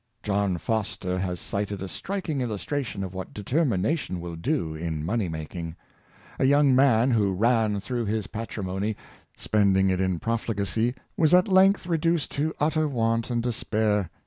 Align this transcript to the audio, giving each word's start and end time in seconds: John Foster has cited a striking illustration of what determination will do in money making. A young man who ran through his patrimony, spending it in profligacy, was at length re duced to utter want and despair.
John 0.23 0.57
Foster 0.57 1.19
has 1.19 1.39
cited 1.39 1.83
a 1.83 1.87
striking 1.87 2.41
illustration 2.41 3.03
of 3.03 3.13
what 3.13 3.35
determination 3.35 4.19
will 4.19 4.35
do 4.35 4.73
in 4.73 5.05
money 5.05 5.29
making. 5.29 5.75
A 6.39 6.45
young 6.45 6.73
man 6.73 7.11
who 7.11 7.31
ran 7.31 7.79
through 7.79 8.05
his 8.05 8.25
patrimony, 8.25 8.97
spending 9.37 9.91
it 9.91 10.01
in 10.01 10.17
profligacy, 10.17 10.95
was 11.15 11.35
at 11.35 11.47
length 11.47 11.85
re 11.85 11.99
duced 11.99 12.31
to 12.31 12.51
utter 12.59 12.87
want 12.87 13.29
and 13.29 13.43
despair. 13.43 14.09